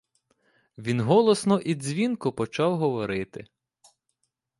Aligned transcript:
Він 0.77 1.01
голосно 1.01 1.59
і 1.59 1.75
дзвінко 1.75 2.31
почав 2.33 2.77
говорити. 2.77 3.47